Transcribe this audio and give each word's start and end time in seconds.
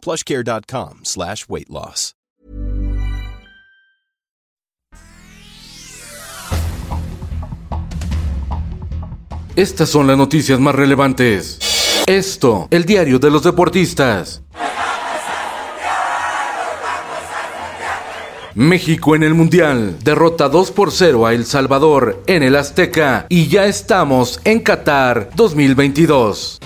plushcare.com 0.00 1.00
slash 1.04 1.46
weight 1.48 1.68
loss. 1.68 2.14
Estas 9.56 9.90
son 9.90 10.06
las 10.06 10.16
noticias 10.16 10.58
más 10.58 10.74
relevantes. 10.74 11.58
Esto, 12.06 12.68
el 12.70 12.86
diario 12.86 13.18
de 13.18 13.30
los 13.30 13.42
deportistas. 13.42 14.42
México 18.54 19.14
en 19.14 19.22
el 19.22 19.34
Mundial 19.34 19.96
derrota 20.02 20.48
2 20.48 20.70
por 20.70 20.92
0 20.92 21.26
a 21.26 21.34
El 21.34 21.44
Salvador 21.44 22.22
en 22.26 22.42
el 22.42 22.56
Azteca 22.56 23.26
y 23.28 23.48
ya 23.48 23.66
estamos 23.66 24.40
en 24.44 24.60
Qatar 24.60 25.30
2022. 25.34 26.58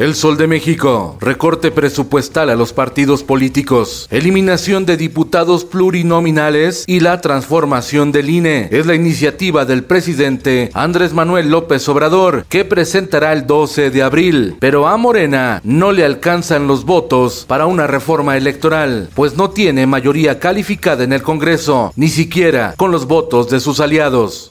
El 0.00 0.14
Sol 0.14 0.38
de 0.38 0.46
México, 0.46 1.18
recorte 1.20 1.70
presupuestal 1.70 2.48
a 2.48 2.54
los 2.54 2.72
partidos 2.72 3.22
políticos, 3.22 4.08
eliminación 4.10 4.86
de 4.86 4.96
diputados 4.96 5.66
plurinominales 5.66 6.84
y 6.86 7.00
la 7.00 7.20
transformación 7.20 8.10
del 8.10 8.30
INE. 8.30 8.68
Es 8.70 8.86
la 8.86 8.94
iniciativa 8.94 9.66
del 9.66 9.84
presidente 9.84 10.70
Andrés 10.72 11.12
Manuel 11.12 11.50
López 11.50 11.86
Obrador 11.90 12.46
que 12.48 12.64
presentará 12.64 13.34
el 13.34 13.46
12 13.46 13.90
de 13.90 14.02
abril. 14.02 14.56
Pero 14.58 14.88
a 14.88 14.96
Morena 14.96 15.60
no 15.64 15.92
le 15.92 16.06
alcanzan 16.06 16.66
los 16.66 16.86
votos 16.86 17.44
para 17.46 17.66
una 17.66 17.86
reforma 17.86 18.38
electoral, 18.38 19.10
pues 19.14 19.36
no 19.36 19.50
tiene 19.50 19.86
mayoría 19.86 20.38
calificada 20.38 21.04
en 21.04 21.12
el 21.12 21.22
Congreso, 21.22 21.92
ni 21.94 22.08
siquiera 22.08 22.72
con 22.78 22.90
los 22.90 23.06
votos 23.06 23.50
de 23.50 23.60
sus 23.60 23.80
aliados. 23.80 24.48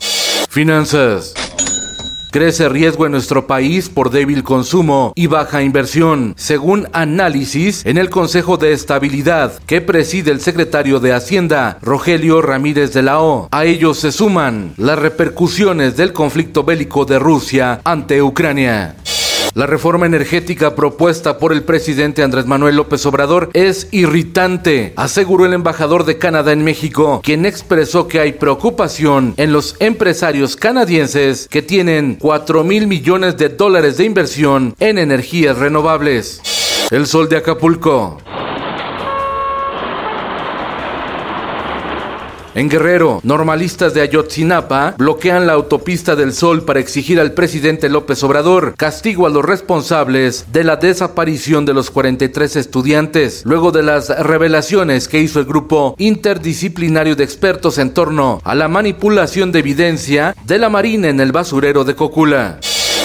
Finanzas. 0.48 1.34
Crece 2.32 2.70
riesgo 2.70 3.08
en 3.08 3.12
nuestro 3.14 3.48
país 3.48 3.90
por 3.90 4.12
débil 4.12 4.44
consumo 4.44 5.14
y 5.16 5.26
baja 5.26 5.64
inversión, 5.64 6.36
según 6.38 6.88
análisis 6.94 7.84
en 7.88 7.98
el 7.98 8.12
Consejo 8.12 8.58
de 8.58 8.72
Estabilidad 8.72 9.54
que 9.66 9.82
preside 9.82 10.30
el 10.30 10.40
secretario 10.40 11.00
de 11.00 11.12
Hacienda, 11.12 11.80
Rogelio 11.82 12.44
Ramírez 12.44 12.94
de 12.94 13.02
la 13.02 13.20
O. 13.20 13.48
A 13.50 13.66
ellos 13.66 13.98
se 13.98 14.12
suman 14.12 14.74
las 14.78 15.00
repercusiones 15.00 15.98
del 15.98 16.14
conflicto 16.14 16.64
bélico 16.64 17.04
de 17.06 17.18
Rusia 17.18 17.82
ante 17.84 18.22
Ucrania. 18.22 18.96
La 19.60 19.66
reforma 19.66 20.06
energética 20.06 20.74
propuesta 20.74 21.38
por 21.38 21.52
el 21.52 21.64
presidente 21.64 22.24
Andrés 22.24 22.46
Manuel 22.46 22.78
López 22.78 23.06
Obrador 23.06 23.50
es 23.52 23.90
irritante, 23.92 24.94
aseguró 24.96 25.46
el 25.46 25.54
embajador 25.54 26.06
de 26.06 26.18
Canadá 26.18 26.54
en 26.54 26.64
México, 26.64 27.20
quien 27.22 27.46
expresó 27.46 28.08
que 28.08 28.22
hay 28.22 28.32
preocupación 28.32 29.34
en 29.36 29.52
los 29.52 29.76
empresarios 29.82 30.56
canadienses 30.56 31.50
que 31.50 31.62
tienen 31.62 32.16
4 32.22 32.64
mil 32.64 32.88
millones 32.88 33.36
de 33.36 33.50
dólares 33.50 33.98
de 33.98 34.06
inversión 34.06 34.76
en 34.80 34.98
energías 34.98 35.58
renovables. 35.58 36.42
El 36.90 37.06
sol 37.06 37.28
de 37.28 37.36
Acapulco. 37.36 38.18
En 42.60 42.68
Guerrero, 42.68 43.22
normalistas 43.24 43.94
de 43.94 44.02
Ayotzinapa 44.02 44.96
bloquean 44.98 45.48
la 45.48 45.54
autopista 45.54 46.18
del 46.18 46.34
Sol 46.34 46.66
para 46.66 46.82
exigir 46.82 47.18
al 47.18 47.32
presidente 47.32 47.88
López 47.88 48.22
Obrador 48.22 48.74
castigo 48.76 49.26
a 49.26 49.30
los 49.30 49.46
responsables 49.46 50.46
de 50.52 50.66
la 50.66 50.76
desaparición 50.76 51.66
de 51.66 51.74
los 51.74 51.90
43 51.90 52.58
estudiantes, 52.58 53.44
luego 53.46 53.72
de 53.72 53.84
las 53.84 54.10
revelaciones 54.10 55.08
que 55.08 55.22
hizo 55.22 55.40
el 55.40 55.46
grupo 55.46 55.96
interdisciplinario 56.00 57.16
de 57.16 57.24
expertos 57.24 57.78
en 57.78 57.94
torno 57.94 58.42
a 58.44 58.56
la 58.56 58.68
manipulación 58.68 59.54
de 59.54 59.60
evidencia 59.60 60.36
de 60.44 60.60
la 60.60 60.68
Marina 60.68 61.08
en 61.08 61.22
el 61.22 61.32
basurero 61.32 61.86
de 61.86 61.96
Cocula. 61.96 62.60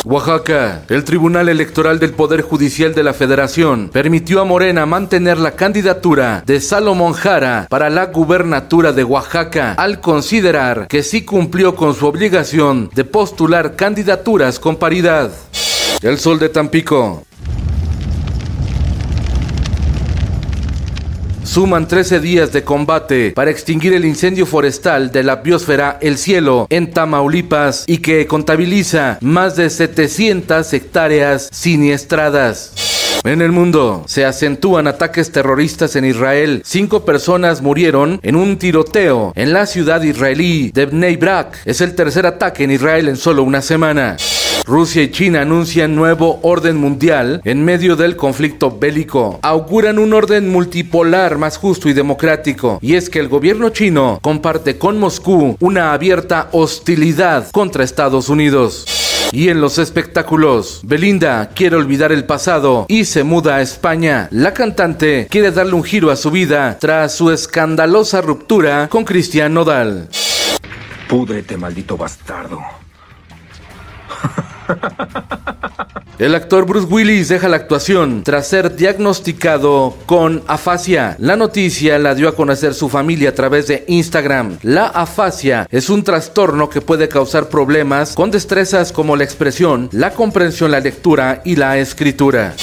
Oaxaca. 0.04 0.82
El 0.90 1.02
Tribunal 1.02 1.48
Electoral 1.48 1.98
del 1.98 2.12
Poder 2.12 2.42
Judicial 2.42 2.94
de 2.94 3.02
la 3.02 3.14
Federación 3.14 3.88
permitió 3.90 4.42
a 4.42 4.44
Morena 4.44 4.84
mantener 4.84 5.38
la 5.38 5.52
candidatura 5.52 6.42
de 6.44 6.60
Salomón 6.60 7.14
Jara 7.14 7.66
para 7.70 7.88
la 7.88 8.06
gubernatura 8.06 8.92
de 8.92 9.02
Oaxaca 9.02 9.72
al 9.72 10.00
considerar 10.00 10.88
que 10.88 11.02
sí 11.02 11.24
cumplió 11.24 11.74
con 11.74 11.94
su 11.94 12.06
obligación 12.06 12.90
de 12.94 13.04
postular 13.04 13.76
candidaturas 13.76 14.60
con 14.60 14.76
paridad. 14.76 15.30
El 16.02 16.18
Sol 16.18 16.38
de 16.38 16.50
Tampico. 16.50 17.24
Suman 21.54 21.86
13 21.86 22.18
días 22.18 22.52
de 22.52 22.64
combate 22.64 23.30
para 23.30 23.52
extinguir 23.52 23.92
el 23.92 24.04
incendio 24.04 24.44
forestal 24.44 25.12
de 25.12 25.22
la 25.22 25.36
biosfera 25.36 25.98
El 26.00 26.18
Cielo 26.18 26.66
en 26.68 26.90
Tamaulipas 26.90 27.84
y 27.86 27.98
que 27.98 28.26
contabiliza 28.26 29.18
más 29.20 29.54
de 29.54 29.70
700 29.70 30.72
hectáreas 30.72 31.48
siniestradas. 31.52 33.20
En 33.22 33.40
el 33.40 33.52
mundo 33.52 34.02
se 34.08 34.24
acentúan 34.24 34.88
ataques 34.88 35.30
terroristas 35.30 35.94
en 35.94 36.06
Israel. 36.06 36.60
Cinco 36.64 37.04
personas 37.04 37.62
murieron 37.62 38.18
en 38.24 38.34
un 38.34 38.58
tiroteo 38.58 39.32
en 39.36 39.52
la 39.52 39.66
ciudad 39.66 40.02
israelí 40.02 40.72
de 40.74 40.86
Bnei 40.86 41.14
Brak. 41.14 41.60
Es 41.66 41.80
el 41.80 41.94
tercer 41.94 42.26
ataque 42.26 42.64
en 42.64 42.72
Israel 42.72 43.06
en 43.06 43.16
solo 43.16 43.44
una 43.44 43.62
semana. 43.62 44.16
Rusia 44.66 45.02
y 45.02 45.10
China 45.10 45.42
anuncian 45.42 45.94
nuevo 45.94 46.40
orden 46.42 46.76
mundial 46.76 47.42
en 47.44 47.64
medio 47.64 47.96
del 47.96 48.16
conflicto 48.16 48.70
bélico. 48.70 49.38
Auguran 49.42 49.98
un 49.98 50.14
orden 50.14 50.48
multipolar 50.50 51.36
más 51.36 51.58
justo 51.58 51.88
y 51.88 51.92
democrático. 51.92 52.78
Y 52.80 52.94
es 52.94 53.10
que 53.10 53.18
el 53.20 53.28
gobierno 53.28 53.68
chino 53.68 54.18
comparte 54.22 54.78
con 54.78 54.98
Moscú 54.98 55.56
una 55.60 55.92
abierta 55.92 56.48
hostilidad 56.52 57.50
contra 57.50 57.84
Estados 57.84 58.30
Unidos. 58.30 58.86
Y 59.32 59.48
en 59.48 59.60
los 59.60 59.78
espectáculos, 59.78 60.80
Belinda 60.84 61.50
quiere 61.54 61.76
olvidar 61.76 62.12
el 62.12 62.24
pasado 62.24 62.86
y 62.88 63.04
se 63.04 63.22
muda 63.22 63.56
a 63.56 63.62
España. 63.62 64.28
La 64.30 64.54
cantante 64.54 65.26
quiere 65.28 65.50
darle 65.50 65.74
un 65.74 65.84
giro 65.84 66.10
a 66.10 66.16
su 66.16 66.30
vida 66.30 66.78
tras 66.80 67.14
su 67.14 67.30
escandalosa 67.30 68.22
ruptura 68.22 68.88
con 68.88 69.04
Cristian 69.04 69.52
Nodal. 69.52 70.08
Púdrete, 71.08 71.56
maldito 71.56 71.96
bastardo. 71.96 72.60
El 76.18 76.34
actor 76.36 76.64
Bruce 76.64 76.86
Willis 76.86 77.28
deja 77.28 77.48
la 77.48 77.56
actuación 77.56 78.22
tras 78.22 78.46
ser 78.46 78.76
diagnosticado 78.76 79.96
con 80.06 80.44
afasia. 80.46 81.16
La 81.18 81.34
noticia 81.34 81.98
la 81.98 82.14
dio 82.14 82.28
a 82.28 82.36
conocer 82.36 82.72
su 82.72 82.88
familia 82.88 83.30
a 83.30 83.34
través 83.34 83.66
de 83.66 83.84
Instagram. 83.88 84.58
La 84.62 84.86
afasia 84.86 85.66
es 85.70 85.90
un 85.90 86.04
trastorno 86.04 86.70
que 86.70 86.80
puede 86.80 87.08
causar 87.08 87.48
problemas 87.48 88.14
con 88.14 88.30
destrezas 88.30 88.92
como 88.92 89.16
la 89.16 89.24
expresión, 89.24 89.88
la 89.90 90.12
comprensión, 90.12 90.70
la 90.70 90.80
lectura 90.80 91.42
y 91.44 91.56
la 91.56 91.78
escritura. 91.78 92.54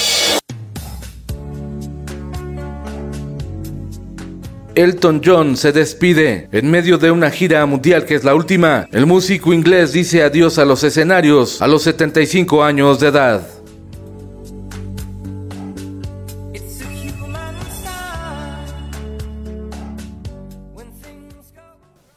Elton 4.81 5.21
John 5.23 5.55
se 5.57 5.71
despide 5.71 6.49
en 6.51 6.71
medio 6.71 6.97
de 6.97 7.11
una 7.11 7.29
gira 7.29 7.63
mundial 7.67 8.03
que 8.03 8.15
es 8.15 8.23
la 8.23 8.33
última. 8.33 8.87
El 8.91 9.05
músico 9.05 9.53
inglés 9.53 9.93
dice 9.93 10.23
adiós 10.23 10.57
a 10.57 10.65
los 10.65 10.83
escenarios 10.83 11.61
a 11.61 11.67
los 11.67 11.83
75 11.83 12.63
años 12.63 12.99
de 12.99 13.09
edad. 13.09 13.47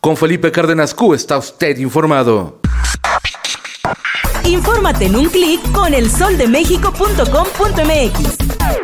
Con 0.01 0.17
Felipe 0.17 0.51
Cárdenas 0.51 0.95
Q 0.95 1.13
está 1.13 1.37
usted 1.37 1.77
informado. 1.77 2.61
Infórmate 4.45 5.05
en 5.05 5.17
un 5.17 5.27
clic 5.27 5.61
con 5.73 5.93
elsoldemexico.com.mx. 5.93 8.84